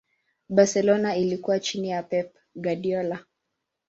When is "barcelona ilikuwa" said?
0.49-1.59